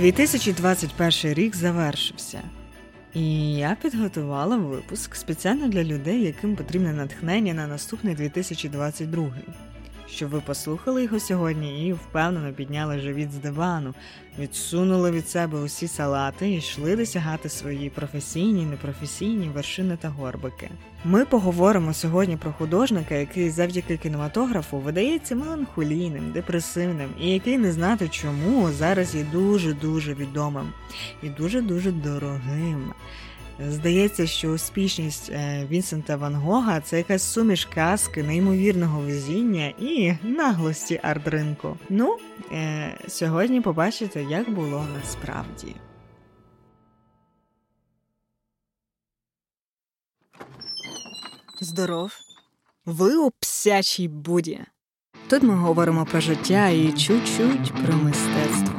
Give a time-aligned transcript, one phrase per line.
[0.00, 2.40] 2021 рік завершився,
[3.14, 9.32] і я підготувала випуск спеціально для людей, яким потрібне натхнення на наступний 2022
[10.10, 13.94] щоб ви послухали його сьогодні і впевнено підняли живіт з дивану,
[14.38, 20.70] відсунули від себе усі салати і йшли досягати свої професійні, непрофесійні вершини та горбики.
[21.04, 28.08] Ми поговоримо сьогодні про художника, який завдяки кінематографу видається меланхолійним, депресивним і який не знати
[28.08, 30.72] чому зараз є дуже дуже відомим
[31.22, 32.92] і дуже дуже дорогим.
[33.68, 41.00] Здається, що успішність е, Вінсента Ван Гога це якась суміш казки, неймовірного везіння і наглості
[41.02, 41.76] арт-ринку.
[41.88, 42.16] Ну,
[42.52, 45.74] е, сьогодні побачите, як було насправді.
[51.60, 52.12] Здоров!
[52.86, 54.60] Ви у псячій буді.
[55.28, 58.69] Тут ми говоримо про життя і чуть-чуть про мистецтво.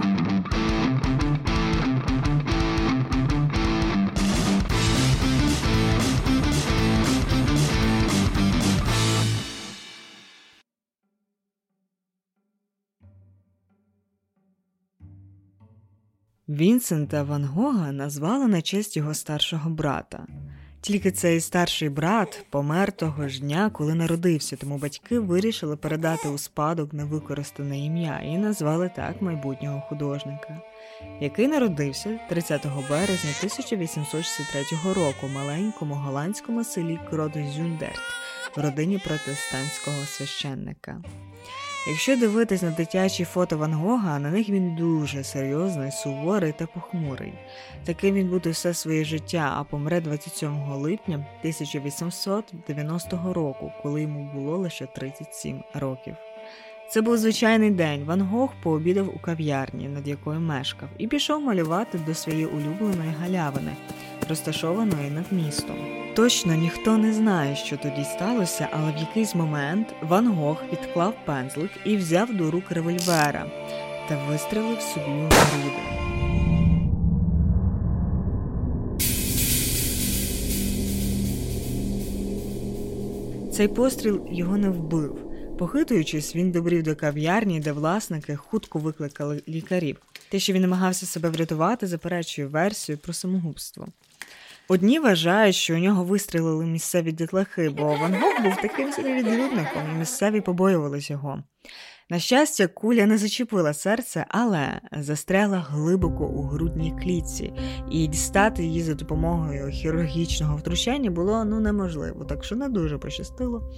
[16.51, 20.25] Вінсента Ван Гога назвали на честь його старшого брата.
[20.81, 26.37] Тільки цей старший брат помер того ж дня, коли народився, тому батьки вирішили передати у
[26.37, 30.61] спадок невикористане ім'я і назвали так майбутнього художника,
[31.21, 38.01] який народився 30 березня 1863 року в маленькому голландському селі Кродзюндерт
[38.55, 41.01] в родині протестантського священника.
[41.87, 47.33] Якщо дивитись на дитячі фото Ван Гога, на них він дуже серйозний, суворий та похмурий.
[47.85, 54.57] Таким він буде все своє життя, а помре 27 липня 1890 року, коли йому було
[54.57, 56.15] лише 37 років.
[56.89, 58.03] Це був звичайний день.
[58.03, 63.71] Ван Гог пообідав у кав'ярні, над якою мешкав, і пішов малювати до своєї улюбленої галявини,
[64.31, 65.75] розташованої над містом.
[66.15, 71.71] Точно ніхто не знає, що тоді сталося, але в якийсь момент Ван Гог відклав пензлик
[71.85, 73.45] і взяв до рук револьвера
[74.09, 75.71] та вистрелив собі у груди.
[83.53, 85.17] Цей постріл його не вбив.
[85.57, 89.97] Похитуючись, він добрів до кав'ярні, де власники хутко викликали лікарів.
[90.29, 93.87] Те, що він намагався себе врятувати, заперечує версію про самогубство.
[94.71, 99.99] Одні вважають, що у нього вистрілили місцеві дітлахи, бо Ван Гог був таким відлюдником, і
[99.99, 101.43] місцеві побоювались його.
[102.11, 107.53] На щастя, куля не зачепила серце, але застряла глибоко у грудній клітці,
[107.91, 113.71] і дістати її за допомогою хірургічного втручання було ну неможливо, так що не дуже пощастило.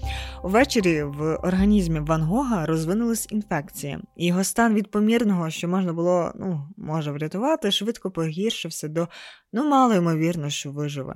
[0.43, 6.31] Увечері в організмі Ван Гога розвинулась інфекція, і його стан від помірного, що можна було
[6.35, 9.07] ну, може врятувати, швидко погіршився до
[9.53, 11.15] ну мало ймовірно, що виживе.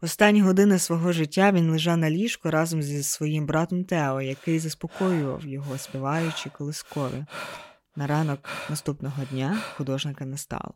[0.00, 5.46] Останні години свого життя він лежав на ліжку разом зі своїм братом Тео, який заспокоював
[5.46, 7.24] його, співаючи колискові.
[7.96, 10.74] На ранок наступного дня художника не стало.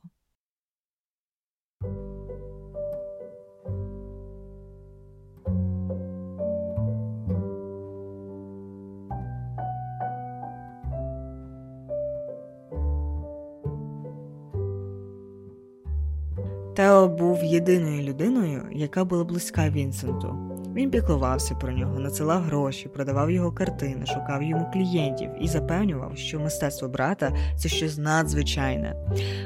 [16.77, 20.39] Тео був єдиною людиною, яка була близька Вінсенту.
[20.75, 26.41] Він піклувався про нього, надсилав гроші, продавав його картини, шукав йому клієнтів і запевнював, що
[26.41, 28.97] мистецтво брата це щось надзвичайне.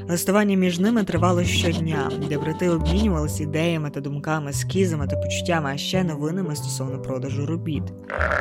[0.09, 5.77] Листування між ними тривало щодня, де брати обмінювалися ідеями та думками, скізами та почуттями, а
[5.77, 7.83] ще новинами стосовно продажу робіт.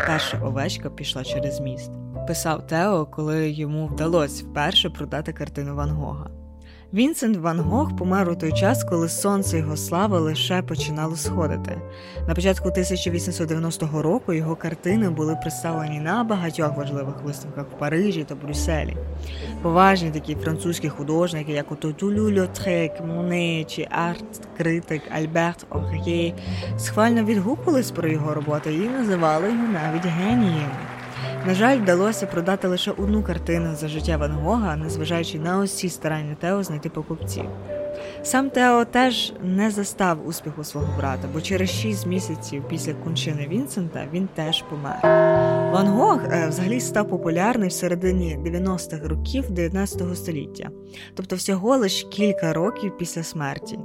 [0.07, 1.91] Перша овечка пішла через міст.
[2.29, 6.40] Писав Тео, коли йому вдалося вперше продати картину Ван Гога.
[6.95, 11.79] Вінсент Ван Гог помер у той час, коли сонце його слави лише починало сходити.
[12.29, 18.35] На початку 1890 року його картини були представлені на багатьох важливих виставках в Парижі та
[18.35, 18.97] Брюсселі.
[19.63, 26.35] Поважні такі французькі художники, як ото Тулю Льотрек, Моне чи арт-критик Альберт Ор'є,
[26.79, 30.71] схвально відгукувались про його роботи і називали його навіть генієм.
[31.47, 36.37] На жаль, вдалося продати лише одну картину за життя Ван Гога, незважаючи на усі старання
[36.41, 37.45] Тео знайти покупців.
[38.23, 44.07] Сам Тео теж не застав успіху свого брата, бо через 6 місяців після кончини Вінсента
[44.13, 45.01] він теж помер.
[45.73, 50.71] Ван Гог е, взагалі став популярний в середині 90-х років 19 століття,
[51.15, 53.79] тобто всього лиш кілька років після смерті.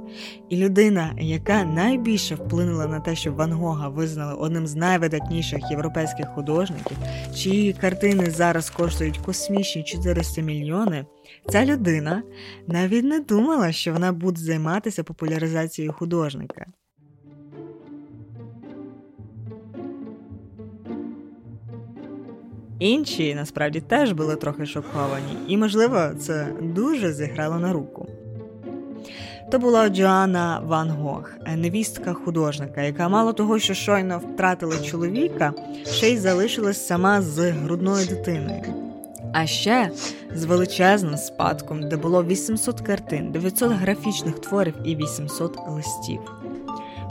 [0.48, 6.26] І людина, яка найбільше вплинула на те, щоб Ван Гога визнали одним з найвидатніших європейських
[6.28, 6.96] художників,
[7.34, 11.06] чиї картини зараз коштують космічні 400 мільйони,
[11.48, 12.22] Ця людина
[12.66, 16.66] навіть не думала, що вона буде займатися популяризацією художника.
[22.78, 28.08] Інші насправді теж були трохи шоковані, і, можливо, це дуже зіграло на руку.
[29.50, 35.52] То була Джоанна Ван Гог, невістка художника, яка мало того, що щойно втратила чоловіка,
[35.86, 38.85] ще й залишилась сама з грудною дитиною.
[39.38, 39.90] А ще
[40.34, 46.20] з величезним спадком, де було 800 картин, 900 графічних творів і 800 листів.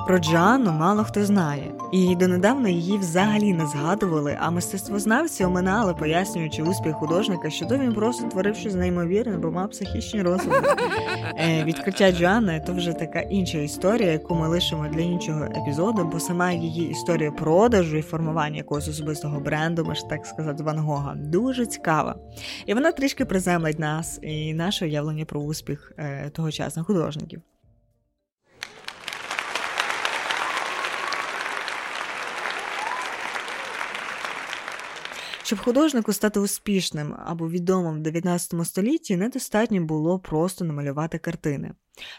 [0.07, 6.63] Про Джоанну мало хто знає, і донедавна її взагалі не згадували, а мистецтвознавці оминали, пояснюючи
[6.63, 10.67] успіх художника, що то він просто творив щось неймовірне, бо мав психічні розлади.
[11.37, 16.19] Е, Відкриття Джоанни– то вже така інша історія, яку ми лишимо для іншого епізоду, бо
[16.19, 21.65] сама її історія продажу і формування якогось особистого бренду, можна так сказати, Ван Гога, дуже
[21.65, 22.15] цікава.
[22.65, 27.41] І вона трішки приземлить нас і наше уявлення про успіх е, тогочасних художників.
[35.45, 41.71] Щоб художнику стати успішним або відомим в 19 столітті, недостатньо було просто намалювати картини.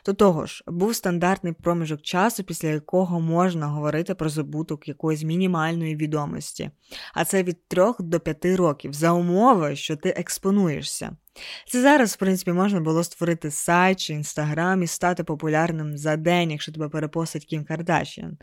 [0.07, 5.97] До того ж, був стандартний проміжок часу, після якого можна говорити про забуток якоїсь мінімальної
[5.97, 6.71] відомості,
[7.15, 11.17] а це від 3 до 5 років за умови, що ти експонуєшся.
[11.69, 16.51] Це зараз, в принципі, можна було створити сайт чи інстаграм і стати популярним за день,
[16.51, 18.39] якщо тебе перепостить Кім Кардашіан.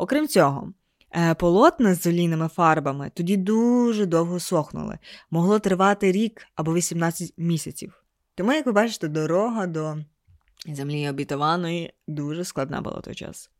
[0.00, 0.72] Окрім цього,
[1.16, 4.98] е, полотна з олійними фарбами тоді дуже довго сохнули,
[5.30, 8.04] могло тривати рік або 18 місяців.
[8.34, 9.96] Тому, як ви бачите, дорога до
[10.66, 13.50] землі обітованої дуже складна була той час.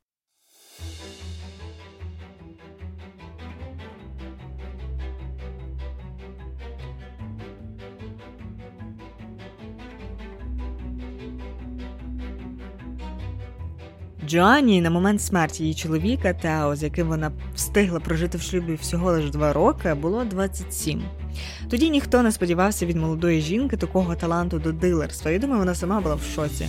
[14.31, 19.13] Джоанні на момент смерті її чоловіка Тео, з яким вона встигла прожити в шлюбі всього
[19.13, 21.03] лише два роки, було 27.
[21.71, 25.31] Тоді ніхто не сподівався від молодої жінки такого таланту до дилерства.
[25.31, 26.69] Я думаю, вона сама була в шоці.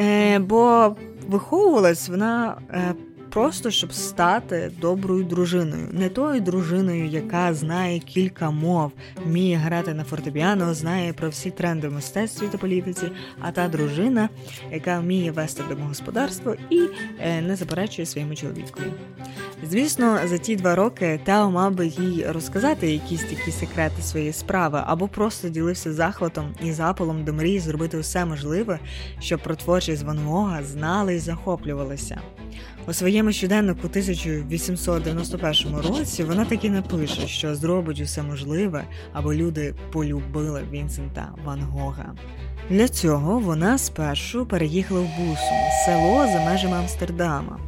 [0.00, 0.96] Е, Бо
[1.28, 2.94] виховувалась вона е,
[3.38, 8.92] просто щоб стати доброю дружиною, не тою дружиною, яка знає кілька мов,
[9.24, 14.28] вміє грати на фортепіано, знає про всі тренди в мистецтві та політиці, а та дружина,
[14.72, 16.80] яка вміє вести домогосподарство і
[17.20, 18.92] е, не заперечує своєму чоловікові.
[19.70, 24.82] Звісно, за ті два роки Тео мав би їй розказати якісь такі секрети своєї справи,
[24.86, 28.78] або просто ділився захватом і запалом до мрії зробити все можливе,
[29.20, 32.20] щоб про творчість Ван Гога знали і захоплювалися.
[32.88, 40.62] У своєму щоденнику 1891 році вона таки напише, що зробить усе можливе, аби люди полюбили
[40.72, 42.14] Вінсента Ван Гога.
[42.70, 47.58] Для цього вона спершу переїхала в Бусум, село за межами Амстердама.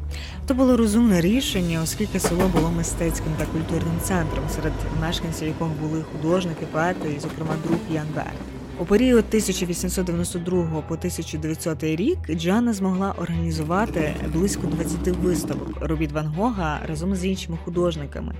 [0.46, 6.02] То було розумне рішення, оскільки село було мистецьким та культурним центром, серед мешканців якого були
[6.02, 8.49] художники, поети, і, зокрема, друг Ян Берг.
[8.80, 16.80] У період 1892 по 1900 рік Джанна змогла організувати близько 20 виставок робіт Ван Гога
[16.88, 18.34] разом з іншими художниками,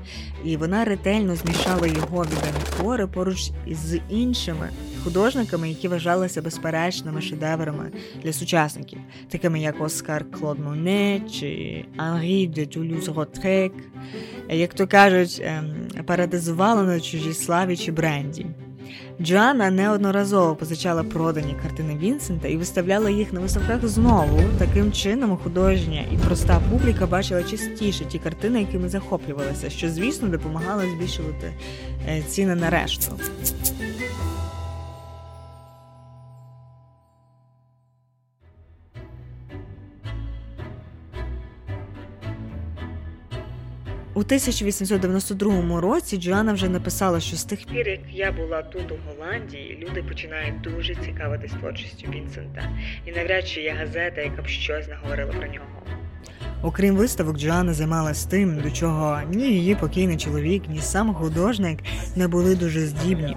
[0.45, 4.71] і вона ретельно змішала його відомі твори поруч із іншими
[5.05, 7.91] художниками, які вважалися безперечними шедеврами
[8.23, 13.73] для сучасників, такими як Оскар Клод Моне чи Анрі де Тулюз Ротрек,
[14.49, 18.47] як то кажуть, ем, парадизувала на чужій славі чи бренді.
[19.23, 24.41] Джоанна неодноразово позичала продані картини Вінсента і виставляла їх на виставках знову.
[24.59, 30.83] Таким чином, художня і проста публіка бачила частіше ті картини, якими захоплювалася, що, звісно, допомагало
[30.97, 31.53] збільшувати
[32.09, 33.13] е, ціни на решту.
[44.21, 48.97] У 1892 році Джоанна вже написала, що з тих пір, як я була тут у
[49.09, 52.63] Голландії, люди починають дуже цікавитись творчістю Вінсента,
[53.07, 56.00] і навряд чи є газета, яка б щось наговорила про нього.
[56.63, 61.79] Окрім виставок, Джоанна займалась тим, до чого ні її покійний чоловік, ні сам художник
[62.17, 63.37] не були дуже здібні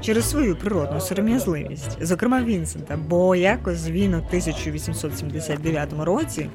[0.00, 6.46] через свою природну сором'язливість, зокрема Вінсента, бо якось він у 1879 році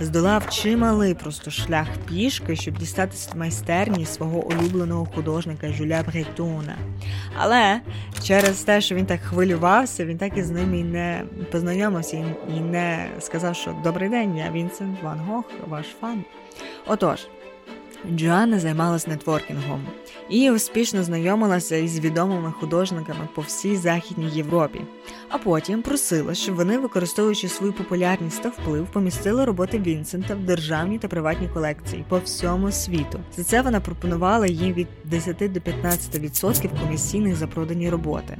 [0.00, 6.76] здолав чималий просто шлях пішки, щоб дістатися майстерні свого улюбленого художника Жюля Бретона.
[7.36, 7.80] Але
[8.22, 11.22] через те, що він так хвилювався, він так і з ними і не
[11.52, 12.16] познайомився
[12.56, 16.24] і не сказав, що добрий день, я Вінсент Ван Гог, ваш фан.
[16.86, 17.20] Отож.
[18.06, 19.86] Джоанна займалась нетворкінгом
[20.28, 24.80] і успішно знайомилася із відомими художниками по всій Західній Європі,
[25.28, 30.98] а потім просила, щоб вони, використовуючи свою популярність та вплив, помістили роботи Вінсента в державні
[30.98, 33.20] та приватні колекції по всьому світу.
[33.36, 38.38] За це вона пропонувала їм від 10 до 15% комісійних за продані роботи.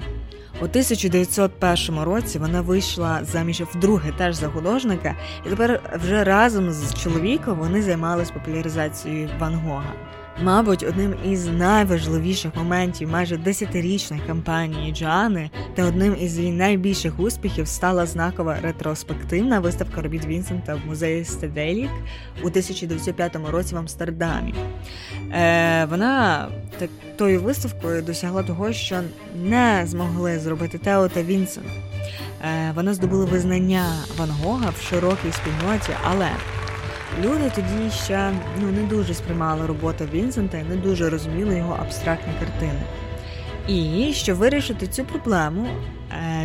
[0.60, 5.14] У 1901 році вона вийшла заміж вдруге теж за художника,
[5.46, 9.92] і тепер вже разом з чоловіком вони займалися популяризацією Ван Гога.
[10.42, 17.68] Мабуть, одним із найважливіших моментів майже десятирічної кампанії Джоани та одним із її найбільших успіхів
[17.68, 21.90] стала знакова ретроспективна виставка робіт Вінсента в музеї Стеделік
[22.42, 24.54] у 1905 році в Амстердамі.
[25.32, 29.00] Е, Вона так, тою виставкою досягла того, що
[29.44, 31.66] не змогли зробити Тео та Вінсент.
[32.44, 33.84] Е, Вона здобула визнання
[34.18, 36.28] Ван Гога в широкій спільноті, але
[37.24, 42.32] Люди тоді ще ну, не дуже сприймали роботу Вінсента і не дуже розуміли його абстрактні
[42.38, 42.82] картини.
[43.68, 45.68] І щоб вирішити цю проблему,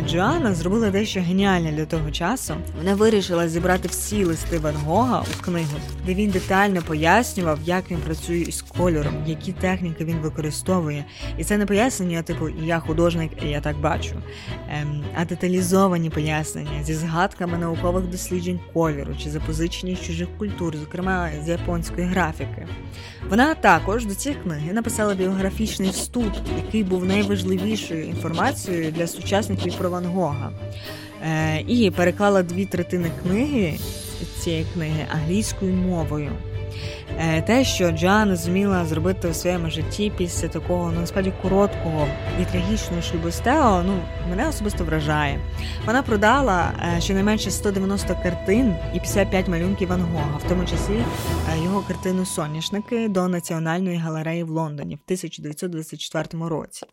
[0.06, 2.54] Джоанна зробила дещо геніальне для того часу.
[2.78, 7.98] Вона вирішила зібрати всі листи Ван Гога у книгу, де він детально пояснював, як він
[7.98, 11.04] працює із кольором, які техніки він використовує.
[11.38, 14.14] І це не пояснення, типу я художник, і я так бачу,
[14.70, 21.48] ем, а деталізовані пояснення зі згадками наукових досліджень кольору чи запозичення чужих культур, зокрема з
[21.48, 22.66] японської графіки.
[23.30, 29.06] Вона також до цієї книги написала біографічний вступ, який був найважливішою інформацією для
[29.54, 30.52] сучасників про Ван Гога.
[31.22, 33.78] Е, і переклала дві третини книги
[34.40, 36.30] цієї книги англійською мовою.
[37.18, 42.06] Е, те, що Джоанна зуміла зробити у своєму житті після такого ну, насправді короткого
[42.42, 43.42] і трагічного шлюбу з
[43.86, 43.98] ну
[44.30, 45.40] мене особисто вражає.
[45.86, 51.04] Вона продала е, щонайменше 190 картин і 55 малюнків Ван Гога, в тому числі
[51.52, 56.86] е, його картину Соняшники до Національної галереї в Лондоні в 1924 році.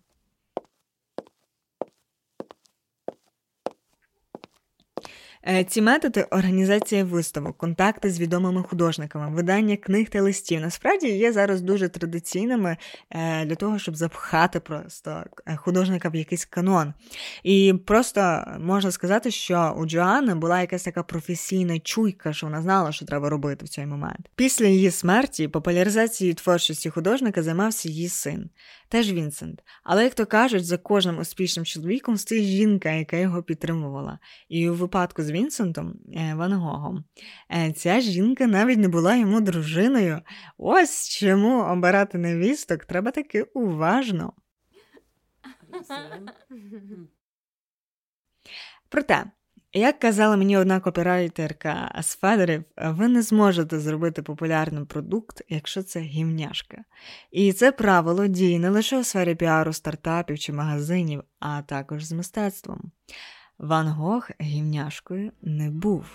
[5.67, 11.61] Ці методи організація виставок, контакти з відомими художниками, видання книг та листів насправді є зараз
[11.61, 12.77] дуже традиційними
[13.09, 16.93] е, для того, щоб запхати просто е, художника в якийсь канон.
[17.43, 22.91] І просто можна сказати, що у Джоанни була якась така професійна чуйка, що вона знала,
[22.91, 24.29] що треба робити в цей момент.
[24.35, 28.49] Після її смерті популяризацією творчості художника займався її син
[28.91, 29.63] теж Вінсент.
[29.83, 34.19] Але, як то кажуть, за кожним успішним чоловіком стоїть жінка, яка його підтримувала.
[34.49, 37.03] І у випадку з Вінсентом е, Ван Гогом
[37.51, 40.21] е, ця жінка навіть не була йому дружиною.
[40.57, 44.33] Ось чому обирати невісток треба таки уважно.
[48.89, 49.31] Проте.
[49.73, 55.99] Як казала мені одна копірайтерка з Федерів, ви не зможете зробити популярний продукт, якщо це
[55.99, 56.77] гімняшка.
[57.31, 62.11] І це правило діє не лише у сфері піару стартапів чи магазинів, а також з
[62.11, 62.91] мистецтвом.
[63.57, 66.05] Ван Гог гімняшкою не був.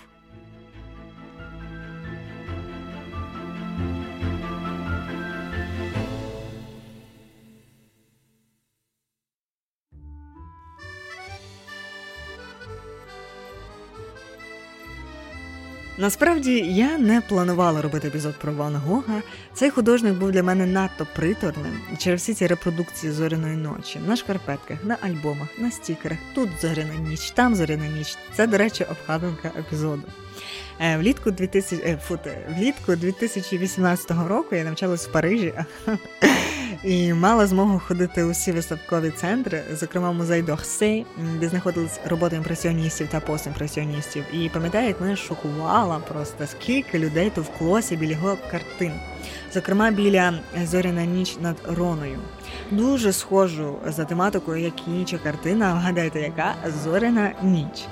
[16.07, 19.21] Насправді я не планувала робити епізод про Ван Гога.
[19.53, 24.77] Цей художник був для мене надто приторним через всі ці репродукції зоряної ночі на шкарпетках,
[24.83, 26.17] на альбомах, на стікерах.
[26.35, 28.17] Тут зоряна ніч, там зоряна ніч.
[28.35, 30.03] Це, до речі, обкладинка епізоду.
[30.79, 32.19] Е, влітку 2000, е, фу,
[32.57, 35.53] влітку 2018 року я навчалась в Парижі
[36.83, 41.05] і мала змогу ходити у всі виставкові центри, зокрема музей Дорсей,
[41.39, 44.23] де знаходились роботи імпресіоністів та постімпресіоністів.
[44.33, 48.91] І пам'ятаю, як мене шокувала просто скільки людей товклося біля його картин,
[49.53, 52.19] зокрема біля зоряна ніч над Роною.
[52.71, 55.73] Дуже схожу за тематикою, як і інша картина.
[55.73, 57.87] Вгадайте, яка зоряна ніч.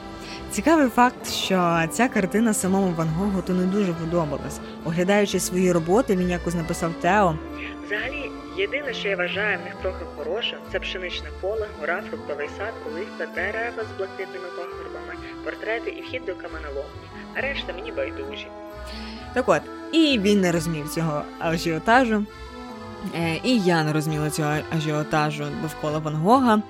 [0.55, 4.59] Цікавий факт, що ця картина самому Ван Гогу то не дуже подобалась.
[4.85, 7.35] Оглядаючи свої роботи, він якось написав Тео.
[7.85, 12.73] Взагалі, єдине, що я вважаю в них трохи хорошим, це пшеничне поле, гора, фруктовий сад,
[12.87, 17.07] оливка, дерева з блакитними пагорбами, портрети і вхід до каменоломні.
[17.35, 18.47] А решта мені байдужі.
[19.33, 22.25] Так от, і він не розумів цього ажіотажу.
[23.15, 26.61] Е, і я не розуміла цього ажіотажу довкола Ван Гога.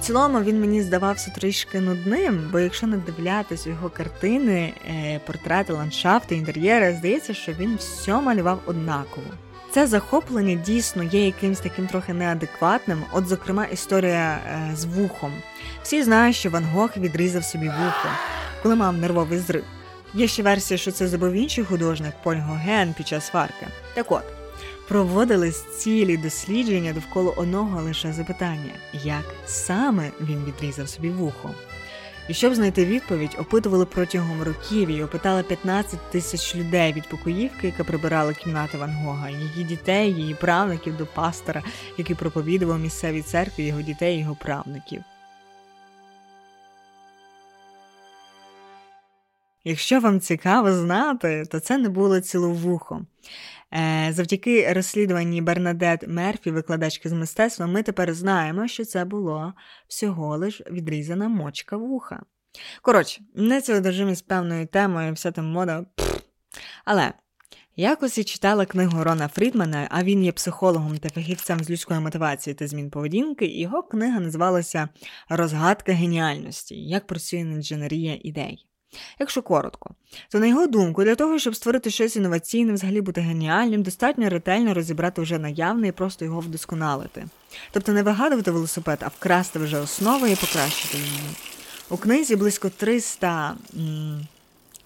[0.00, 5.72] В цілому він мені здавався трішки нудним, бо якщо не дивлятися його картини, е, портрети,
[5.72, 9.26] ландшафти, інтер'єри, здається, що він все малював однаково.
[9.70, 13.04] Це захоплення дійсно є якимось таким трохи неадекватним.
[13.12, 15.32] От, зокрема, історія е, з вухом.
[15.82, 18.08] Всі знають, що Ван Гог відрізав собі вухо,
[18.62, 19.64] коли мав нервовий зрив.
[20.14, 23.66] Є ще версія, що це зробив інший художник Поль Гоген під час сварки.
[23.94, 24.43] Так от
[24.88, 31.50] проводились цілі дослідження довкола одного лише запитання, як саме він відрізав собі вухо.
[32.28, 37.84] І щоб знайти відповідь, опитували протягом років і опитали 15 тисяч людей від покоївки, яка
[37.84, 41.62] прибирала кімнати Ван Гога, її дітей, її правників до пастора,
[41.98, 45.02] який проповідував місцевій церкві його дітей, його правників.
[49.64, 53.06] Якщо вам цікаво знати, то це не було ціловухом.
[53.76, 59.52] Е, завдяки розслідуванні Бернадет Мерфі, викладачки з мистецтва, ми тепер знаємо, що це було
[59.88, 62.22] всього лиш відрізана мочка вуха.
[62.82, 65.86] Коротше, не це одержимість певною темою, вся там мода.
[65.94, 66.20] Пф.
[66.84, 67.12] Але
[67.76, 72.54] якось я читала книгу Рона Фрідмана, а він є психологом та фахівцем з людської мотивації
[72.54, 74.88] та змін поведінки, його книга називалася
[75.28, 78.66] Розгадка геніальності, як працює інженерія ідей.
[79.18, 79.90] Якщо коротко,
[80.28, 84.74] то на його думку, для того, щоб створити щось інноваційне, взагалі бути геніальним, достатньо ретельно
[84.74, 87.26] розібрати вже наявне і просто його вдосконалити.
[87.72, 91.10] Тобто не вигадувати велосипед, а вкрасти вже основи і покращити її.
[91.90, 94.26] У книзі близько 300 м-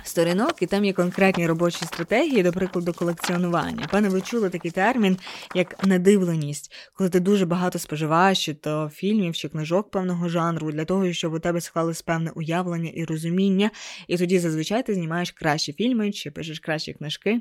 [0.08, 3.86] сторінок, і там є конкретні робочі стратегії, до прикладу, колекціонування.
[3.90, 5.18] Пане, ви чули такий термін,
[5.54, 10.84] як надивленість, коли ти дуже багато споживаєш, чи то фільмів, чи книжок певного жанру, для
[10.84, 13.70] того, щоб у тебе склалось певне уявлення і розуміння,
[14.08, 17.40] і тоді зазвичай ти знімаєш кращі фільми чи пишеш кращі книжки.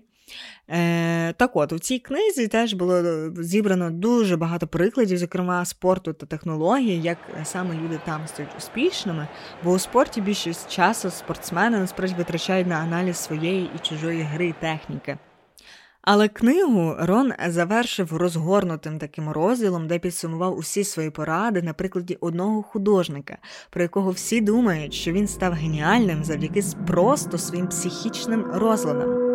[0.70, 6.14] Е, Так от, у цій книзі теж було е, зібрано дуже багато прикладів, зокрема спорту
[6.14, 9.28] та технології, як саме люди там стають успішними,
[9.64, 14.54] бо у спорті більшість часу спортсмени насправді витрачають на аналіз своєї і чужої гри і
[14.54, 15.18] техніки.
[16.10, 22.64] Але книгу Рон завершив розгорнутим таким розділом, де підсумував усі свої поради на прикладі одного
[22.64, 23.38] художника,
[23.70, 29.27] про якого всі думають, що він став геніальним завдяки просто своїм психічним розладам.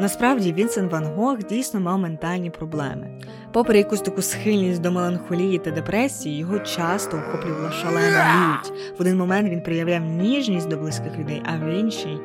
[0.00, 3.20] Насправді Вінсент Ван Гог дійсно мав ментальні проблеми.
[3.52, 8.72] Попри якусь таку схильність до меланхолії та депресії, його часто охоплювала шалена лють.
[8.98, 12.18] В один момент він проявляв ніжність до близьких людей, а в інший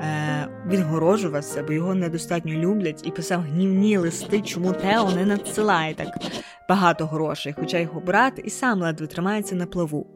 [0.00, 6.08] е- відгорожувався, бо його недостатньо люблять, і писав гнівні листи, чому Тео не надсилає так
[6.68, 10.06] багато грошей, хоча його брат і сам ледве тримається на плаву.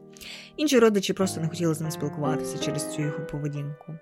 [0.57, 3.93] Інші родичі просто не хотіли з ним спілкуватися через цю його поведінку.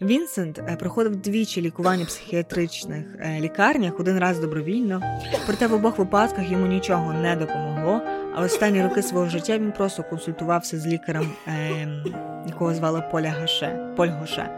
[0.00, 5.02] Вінсент е, проходив двічі лікування в психіатричних е, лікарнях, один раз добровільно.
[5.46, 8.00] Проте в обох випадках йому нічого не допомогло.
[8.34, 12.04] А останні роки свого життя він просто консультувався з лікарем, ем,
[12.46, 13.94] якого звали Поля Гаше.
[13.96, 14.50] Поль Гоше.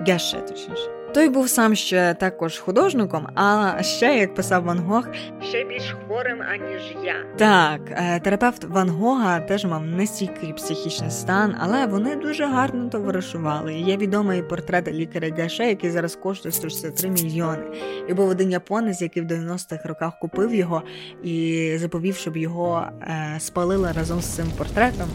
[0.00, 0.99] Геше, точніше.
[1.14, 5.08] Той був сам ще також художником, а ще, як писав Ван Гог,
[5.42, 7.14] ще більш хворим, аніж я.
[7.36, 13.74] Так, е, терапевт Ван Гога теж мав нестійкий психічний стан, але вони дуже гарно товаришували.
[13.74, 17.62] Є відомий портрет лікаря Гаше, який зараз коштує 163 мільйони.
[18.08, 20.82] І був один японець, який в 90-х роках купив його
[21.22, 25.08] і заповів, щоб його е, спалили разом з цим портретом.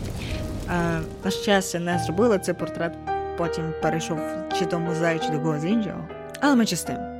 [0.69, 4.19] Е, на щастя, не зробили цей портрет потім перейшов
[4.59, 6.07] чи до музею, чи до когось іншого.
[6.41, 7.15] Але ми тим.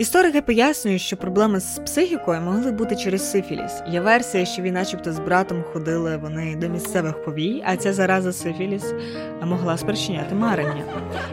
[0.00, 3.82] Історики пояснюють, що проблеми з психікою могли бути через сифіліс.
[3.88, 8.32] Є версія, що він, начебто, з братом ходили вони до місцевих повій, а ця зараза
[8.32, 8.94] сифіліс
[9.42, 10.84] могла спричиняти марення.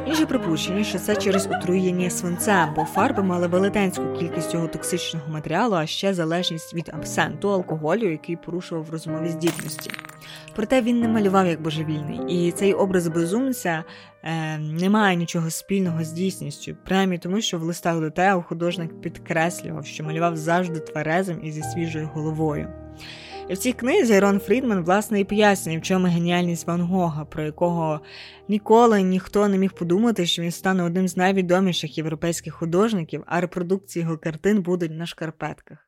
[0.08, 5.76] Інше припущення, що це через отруєння свинцем, бо фарби мали велетенську кількість цього токсичного матеріалу,
[5.76, 9.92] а ще залежність від абсенту, алкоголю, який порушував розумові здібності.
[10.58, 13.84] Проте він не малював як божевільний, і цей образ безумця
[14.24, 19.02] е, не має нічого спільного з дійсністю, принаймні тому, що в листах до Тео художник
[19.02, 22.68] підкреслював, що малював завжди тверезим і зі свіжою головою.
[23.50, 27.44] І в цій книзі Рон Фрідман, власне, і пояснює, в чому геніальність Ван Гога, про
[27.44, 28.00] якого
[28.48, 34.04] ніколи ніхто не міг подумати, що він стане одним з найвідоміших європейських художників, а репродукції
[34.04, 35.87] його картин будуть на шкарпетках.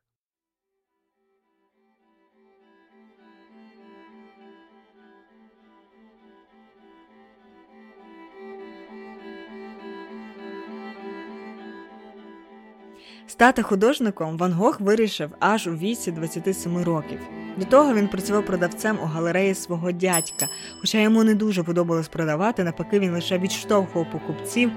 [13.29, 17.19] Стати художником Ван Гог вирішив аж у віці 27 років.
[17.57, 20.47] До того він працював продавцем у галереї свого дядька,
[20.81, 24.71] хоча йому не дуже подобалось продавати, навпаки, він лише відштовхував покупців,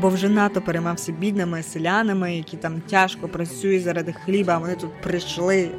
[0.00, 4.54] бо вже надто переймався бідними селянами, які там тяжко працюють заради хліба.
[4.54, 5.70] а Вони тут прийшли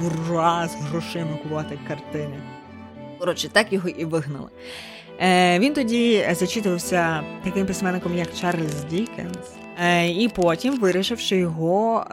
[0.00, 2.42] буржуа з грошима купувати картини.
[3.18, 4.48] Коротше, так його і вигнали.
[5.20, 9.63] Е, Він тоді зачитувався таким письменником, як Чарльз Дікенс.
[9.78, 12.06] Е, і потім вирішив, що його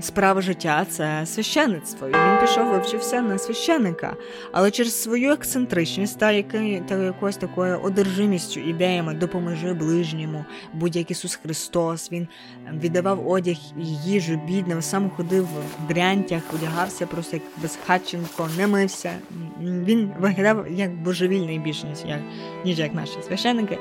[0.00, 2.08] справа життя це священництво.
[2.08, 4.16] І Він пішов, вивчився на священника,
[4.52, 11.34] але через свою ексцентричність та, який, та якоюсь такою одержимістю ідеями допоможи ближньому, будь-як Ісус
[11.34, 12.12] Христос.
[12.12, 12.28] Він
[12.72, 19.12] віддавав одяг і їжу бідним, сам ходив в дрянтях, одягався просто як безхатченко, не мився.
[19.60, 22.20] Він виглядав як божевільний більше, як,
[22.64, 23.78] ніж як наші священники.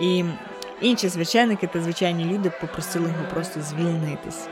[0.00, 0.24] І
[0.80, 4.48] Інші священники та звичайні люди попросили його просто звільнитись.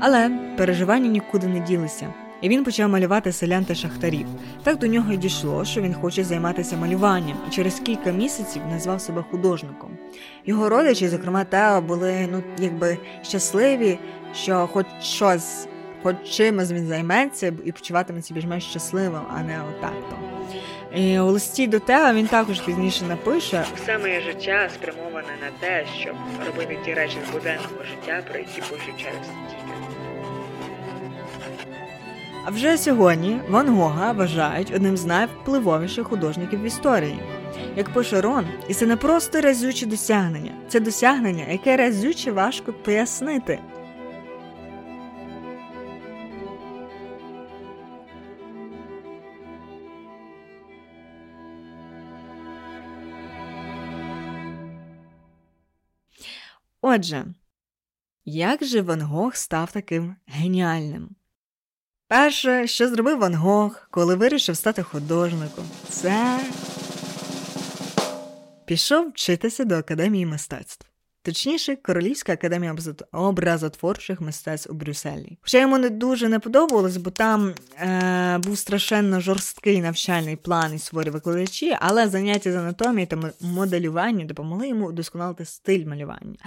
[0.00, 4.26] Але переживання нікуди не ділися, і він почав малювати селян та шахтарів.
[4.62, 9.00] Так до нього й дійшло, що він хоче займатися малюванням, і через кілька місяців назвав
[9.00, 9.90] себе художником.
[10.46, 13.98] Його родичі, зокрема Тео, були ну якби щасливі,
[14.34, 15.66] що хоч щось
[16.02, 20.16] хоч чимось він займеться і почуватиметься більш-менш щасливим, а не отак-то.
[20.94, 25.84] І У листі до Теа він також пізніше напише все моє життя спрямоване на те,
[26.00, 26.14] щоб
[26.46, 29.72] робити ті речі з буденного життя, про які пишуть через діти.
[32.44, 37.18] А вже сьогодні Ван Гога вважають одним з найвпливовіших художників в історії.
[37.76, 43.58] Як пише Рон, і це не просто разюче досягнення, це досягнення, яке разюче важко пояснити.
[56.84, 57.24] Отже,
[58.24, 61.08] як же Ван Гог став таким геніальним?
[62.08, 66.40] Перше, що зробив Ван Гог, коли вирішив стати художником, це
[68.64, 70.86] пішов вчитися до Академії мистецтв.
[71.24, 72.76] Точніше, Королівська академія
[73.12, 75.38] образотворчих мистецтв у Брюсселі.
[75.40, 80.78] Хоча йому не дуже не подобалось, бо там е, був страшенно жорсткий навчальний план і
[80.78, 86.38] суворі викладачі, але заняття з анатомії та моделювання допомогли йому удосконалити стиль малювання.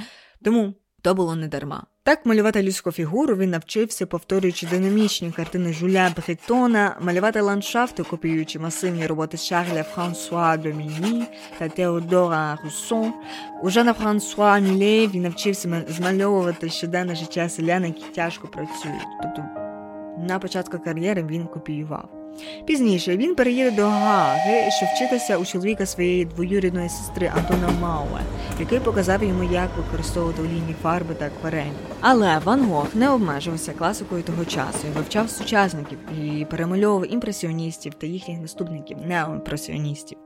[0.43, 1.83] Тому то було не дарма.
[2.03, 9.07] Так малювати людську фігуру він навчився, повторюючи динамічні картини Жуля Бретона, малювати ландшафти, копіюючи масивні
[9.07, 11.25] роботи Шарля Франсуа Доміні
[11.59, 13.13] та Теодора Руссон.
[13.63, 19.07] У Жана Франсуа Міле він навчився змальовувати щоденне життя селян, які тяжко працюють.
[19.21, 19.43] Тобто
[20.27, 22.24] на початку кар'єри він копіював.
[22.65, 28.21] Пізніше він переїде до Гаги, щоб вчитися у чоловіка своєї двоюрідної сестри Антона Мауе,
[28.59, 31.71] який показав йому, як використовувати олійні фарби та акварель.
[32.01, 38.07] Але Ван Гог не обмежився класикою того часу і вивчав сучасників і перемальовував імпресіоністів та
[38.07, 40.17] їхніх наступників неоімпресіоністів.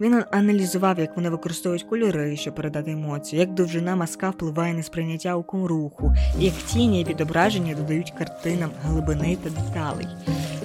[0.00, 5.36] Він аналізував, як вони використовують кольори, щоб передати емоцію, як довжина мазка впливає на сприйняття
[5.36, 10.06] оком руху, як тіні і відображення додають картинам глибини та деталей.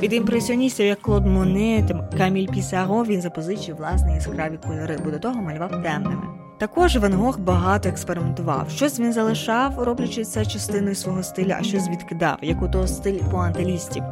[0.03, 5.19] Від імпресіоністів, як Клод Моне та Каміль Пісаро, він запозичив власні яскраві кольори, бо до
[5.19, 6.21] того малював темними.
[6.57, 8.69] Також Ван Гог багато експериментував.
[8.69, 13.19] Щось він залишав, роблячи це частиною свого стиля, а щось відкидав, як у того стиль
[13.31, 14.03] пуанталістів,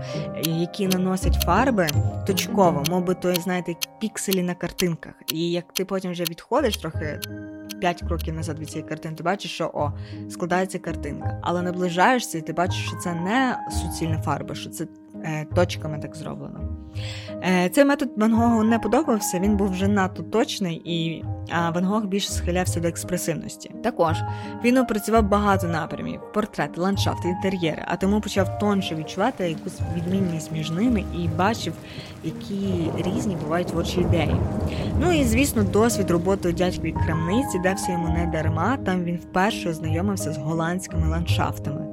[0.45, 1.87] які наносять фарби
[2.27, 5.13] точково, мов той, знаєте, пікселі на картинках.
[5.33, 7.19] І як ти потім вже відходиш трохи
[7.79, 9.91] п'ять кроків назад від цієї картини, ти бачиш, що о,
[10.29, 14.87] складається картинка, але наближаєшся, і ти бачиш, що це не суцільна фарба, що це
[15.55, 16.59] точками так зроблено.
[17.43, 21.23] Е, Цей метод Ван Гогу не подобався, він був вже надто точний, і
[21.73, 23.71] Ван Гог більше схилявся до експресивності.
[23.83, 24.17] Також
[24.63, 30.71] він опрацював багато напрямів: портрети, ландшафти, інтер'єри, а тому почав тонше відчувати якусь відмінність між
[30.71, 31.73] ними і бачив,
[32.23, 34.35] які різні бувають творчі ідеї.
[34.99, 38.77] Ну і звісно, досвід роботи у дядьковій крамниці дався йому не дарма.
[38.77, 41.90] Там він вперше ознайомився з голландськими ландшафтами.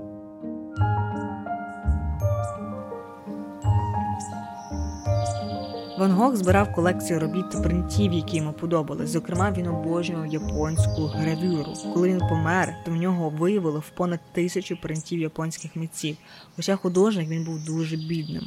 [5.98, 9.10] Ван Гог збирав колекцію робіт та принтів, які йому подобались.
[9.10, 11.74] Зокрема, він обожнював японську гравюру.
[11.94, 16.16] Коли він помер, то в нього виявило в понад тисячу принтів японських митців.
[16.56, 18.42] Хоча художник він був дуже бідним.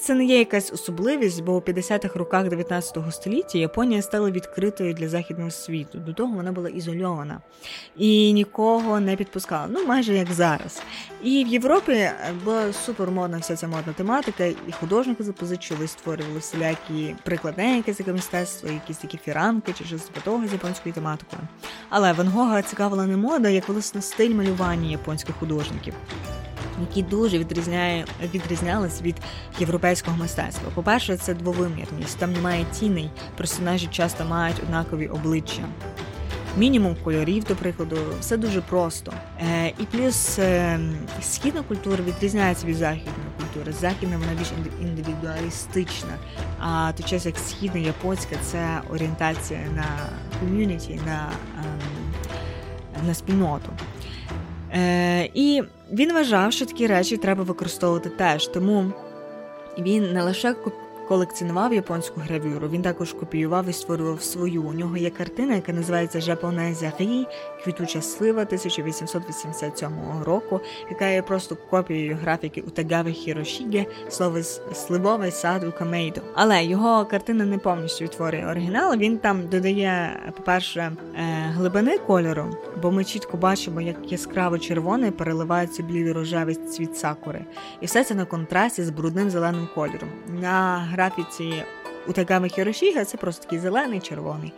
[0.00, 5.08] Це не є якась особливість, бо у 50-х роках 19 століття Японія стала відкритою для
[5.08, 5.98] західного світу.
[5.98, 7.40] До того вона була ізольована
[7.96, 9.66] і нікого не підпускала.
[9.70, 10.82] Ну майже як зараз.
[11.22, 12.10] І в Європі
[12.44, 18.96] була супермодна вся ця модна тематика, і художники запозичували, створювали всілякі прикладне таке мистецтво, якісь
[18.96, 21.42] такі фіранки чи щось того з японською тематикою.
[21.88, 25.94] Але Ван Гога цікавила не мода, як власне стиль малювання японських художників
[26.80, 29.16] які дуже відрізняє, відрізнялись від
[29.58, 30.70] європейського мистецтва.
[30.74, 35.62] По-перше, це двовимірність, там немає тіней, персонажі часто мають однакові обличчя.
[36.56, 39.12] Мінімум кольорів, до прикладу, все дуже просто.
[39.40, 40.80] Е, І плюс е,
[41.22, 43.72] східна культура відрізняється від західної культури.
[43.72, 44.48] Західна вона більш
[44.80, 46.10] індивідуалістична,
[46.58, 49.86] а той час як східна японська це орієнтація на
[50.40, 53.72] ком'юніті, на, е, на спільноту.
[54.74, 58.92] Е, І він вважав, що такі речі треба використовувати теж, тому
[59.78, 60.54] він не лише
[61.08, 64.62] колекціонував японську гравюру, він також копіював і створював свою.
[64.62, 67.26] У нього є картина, яка називається Жапонезя Рі,
[67.64, 69.88] квітуча слива 1887
[70.24, 73.86] року, яка є просто копією графіки Утагави Хірошіге,
[74.72, 76.20] сливовий сад у Камейдо.
[76.34, 78.96] Але його картина не повністю відтворює оригінал.
[78.96, 80.92] Він там додає, по-перше, е,
[81.54, 87.44] глибини кольору, бо ми чітко бачимо, як яскраво червоний переливається блідо рожевий цвіт сакури.
[87.80, 90.08] І все це на контрасті з брудним зеленим кольором.
[90.40, 91.64] На графіці
[92.08, 94.52] Утагами Хірошіга це просто такий зелений червоний.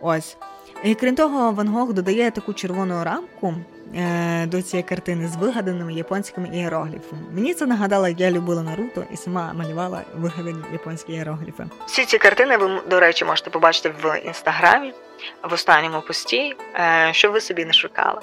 [0.00, 0.36] Ось.
[0.82, 3.54] І Крім того, Ван Гог додає таку червону рамку
[3.96, 7.22] е, до цієї картини з вигаданими японськими іерогліфами.
[7.32, 11.64] Мені це нагадало, як я любила Наруто і сама малювала вигадані японські іерогліфи.
[11.86, 14.92] Всі ці картини ви, до речі, можете побачити в інстаграмі
[15.50, 18.20] в останньому пості, е, що ви собі не шукали.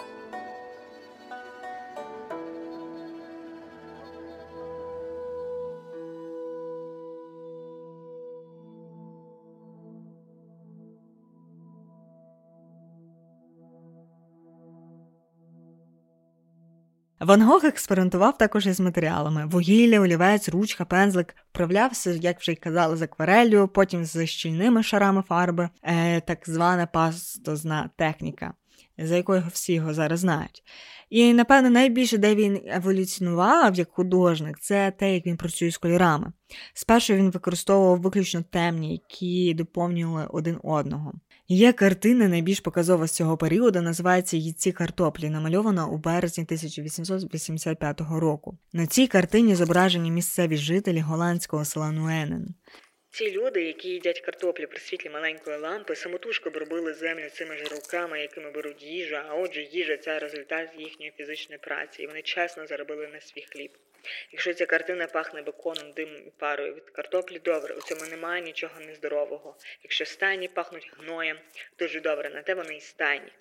[17.22, 22.96] Ван Гог експериментував також із матеріалами: вугілля, олівець, ручка, пензлик, вправлявся, як вже й казали,
[22.96, 28.54] з акварелью, потім з щільними шарами фарби, е, так звана пастозна техніка,
[28.98, 30.64] за якою всі його зараз знають.
[31.10, 36.32] І, напевно, найбільше, де він еволюціонував як художник, це те, як він працює з кольорами.
[36.74, 41.14] Спершу він використовував виключно темні, які доповнювали один одного.
[41.54, 48.58] Є картина найбільш показова з цього періоду, називається Їдці картоплі, намальована у березні 1885 року.
[48.74, 52.48] На цій картині зображені місцеві жителі голландського села Нуенен.
[53.10, 58.22] Ці люди, які їдять картоплі при світлі маленької лампи, самотужки обробили землю цими ж руками,
[58.22, 63.08] якими беруть їжу, а отже, їжа це результат їхньої фізичної праці, і вони чесно заробили
[63.08, 63.72] на свій хліб.
[64.32, 68.80] Якщо ця картина пахне беконом, димом і парою від картоплі, добре, у цьому немає нічого
[68.80, 69.56] нездорового.
[69.84, 71.40] Якщо стайні пахнуть гноєм,
[71.80, 73.32] дуже добре, на те вони і стайні.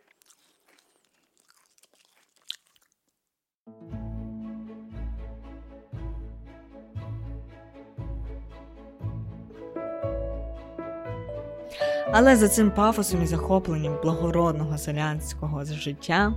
[12.12, 16.32] Але за цим пафосом і захопленням благородного селянського життя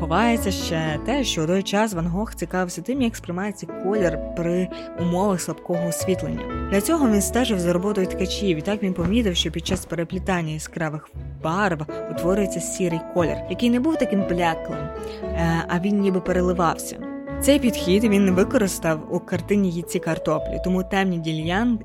[0.00, 4.68] ховається ще те, що у той час Ван Гог цікавився тим, як сприймається колір при
[5.00, 6.68] умовах слабкого освітлення.
[6.70, 10.52] Для цього він стежив за роботою ткачів, і так він помітив, що під час переплітання
[10.52, 11.10] яскравих
[11.42, 14.78] барв утворюється сірий колір, який не був таким бляклим,
[15.22, 17.16] е, а він ніби переливався.
[17.40, 21.16] Цей підхід він використав у картині «Їці картоплі, тому темні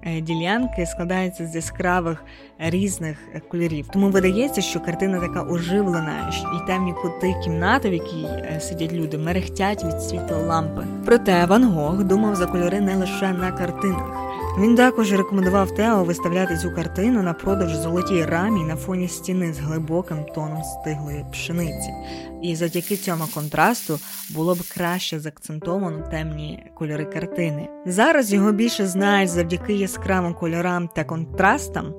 [0.03, 2.23] е, ділянки складаються з яскравих
[2.61, 3.17] різних
[3.49, 3.87] кольорів.
[3.93, 9.17] Тому видається, що картина така оживлена, і темні кути кімнати, в якій е, сидять люди,
[9.17, 10.85] мерехтять від світла лампи.
[11.05, 14.31] Проте Ван Гог думав за кольори не лише на картинах.
[14.59, 19.59] Він також рекомендував Тео виставляти цю картину на продаж золотій рамі на фоні стіни з
[19.59, 21.93] глибоким тоном стиглої пшениці.
[22.41, 27.67] І завдяки цьому контрасту було б краще заакцентовано темні кольори картини.
[27.85, 31.93] Зараз його більше знають завдяки яскравим кольорам та контрастам.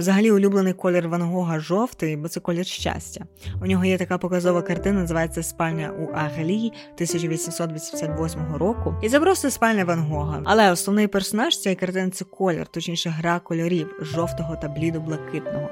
[0.00, 3.24] Взагалі, улюблений колір Ван Гога жовтий, бо це колір щастя.
[3.62, 8.94] У нього є така показова картина, називається Спальня у Аглії 1888 року.
[9.02, 10.42] І це просто спальня Ван Гога.
[10.44, 15.68] Але основний персонаж цієї картини це колір, точніше гра кольорів жовтого та блідо-блакитного.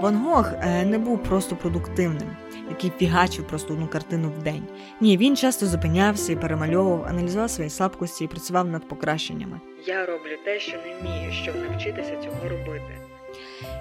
[0.00, 2.36] Ван Гог е, не був просто продуктивним,
[2.70, 4.62] який фігачив просто одну картину в день.
[5.00, 9.60] Ні, він часто зупинявся і перемальовував, аналізував свої слабкості і працював над покращеннями.
[9.86, 13.05] Я роблю те, що не вмію, щоб навчитися цього робити.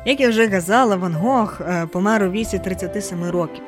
[0.05, 3.63] Як я вже казала, Ван Гог е, помер у віці 37 років.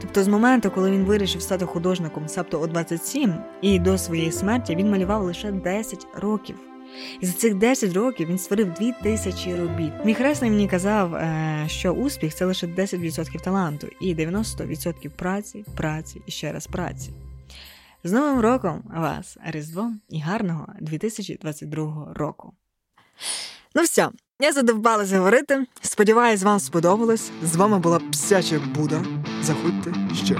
[0.00, 4.76] Тобто з моменту, коли він вирішив стати художником, себто у 27, і до своєї смерті
[4.76, 6.56] він малював лише 10 років.
[7.20, 9.92] І за цих 10 років він створив 2000 робіт.
[10.04, 16.22] Мій хресний мені казав, е, що успіх це лише 10% таланту і 90% праці, праці
[16.26, 17.10] і ще раз праці.
[18.04, 22.52] З Новим роком вас, Різдвом і гарного 2022 року.
[23.74, 24.08] Ну все,
[24.40, 25.66] я задовбалася говорити.
[25.80, 27.30] Сподіваюсь, вам сподобалось.
[27.42, 29.04] З вами була Псяча Буда.
[29.42, 30.36] Заходьте ще.